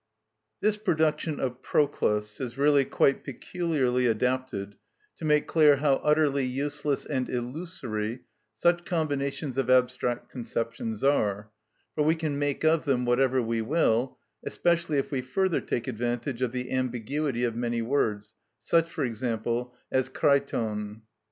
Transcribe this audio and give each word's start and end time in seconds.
This 0.61 0.77
production 0.77 1.39
of 1.39 1.61
Proclus 1.61 2.39
is 2.41 2.57
really 2.57 2.85
quite 2.85 3.23
peculiarly 3.23 4.07
adapted 4.07 4.75
to 5.17 5.25
make 5.25 5.45
clear 5.45 5.75
how 5.75 5.97
utterly 5.97 6.43
useless 6.43 7.05
and 7.05 7.29
illusory 7.29 8.21
such 8.57 8.83
combinations 8.83 9.59
of 9.59 9.69
abstract 9.69 10.27
conceptions 10.31 11.03
are, 11.03 11.51
for 11.93 12.03
we 12.03 12.15
can 12.15 12.39
make 12.39 12.63
of 12.65 12.83
them 12.85 13.05
whatever 13.05 13.43
we 13.43 13.61
will, 13.61 14.17
especially 14.43 14.97
if 14.97 15.11
we 15.11 15.21
further 15.21 15.61
take 15.61 15.87
advantage 15.87 16.41
of 16.41 16.51
the 16.51 16.71
ambiguity 16.71 17.43
of 17.43 17.55
many 17.55 17.83
words, 17.83 18.33
such, 18.59 18.89
for 18.89 19.05
example, 19.05 19.75
as 19.91 20.09
κρειττον. 20.09 21.01